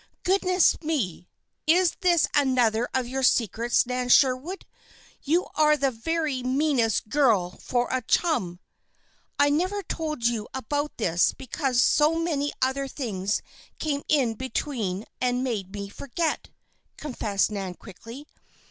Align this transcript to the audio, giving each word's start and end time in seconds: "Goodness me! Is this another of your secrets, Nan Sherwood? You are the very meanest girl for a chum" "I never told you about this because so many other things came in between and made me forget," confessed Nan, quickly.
"Goodness 0.23 0.81
me! 0.81 1.27
Is 1.67 1.91
this 2.01 2.27
another 2.33 2.89
of 2.91 3.07
your 3.07 3.21
secrets, 3.21 3.85
Nan 3.85 4.09
Sherwood? 4.09 4.65
You 5.21 5.45
are 5.53 5.77
the 5.77 5.91
very 5.91 6.41
meanest 6.41 7.07
girl 7.09 7.51
for 7.61 7.87
a 7.91 8.01
chum" 8.01 8.59
"I 9.39 9.51
never 9.51 9.83
told 9.83 10.25
you 10.25 10.47
about 10.55 10.97
this 10.97 11.33
because 11.33 11.83
so 11.83 12.15
many 12.15 12.51
other 12.63 12.87
things 12.87 13.43
came 13.77 14.01
in 14.09 14.33
between 14.33 15.05
and 15.21 15.43
made 15.43 15.71
me 15.71 15.87
forget," 15.87 16.49
confessed 16.97 17.51
Nan, 17.51 17.75
quickly. 17.75 18.25